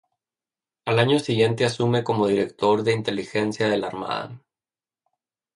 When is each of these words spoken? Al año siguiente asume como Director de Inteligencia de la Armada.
Al 0.85 0.97
año 0.97 1.19
siguiente 1.19 1.63
asume 1.63 2.03
como 2.03 2.25
Director 2.25 2.81
de 2.81 2.93
Inteligencia 2.93 3.69
de 3.69 3.77
la 3.77 3.85
Armada. 3.89 4.41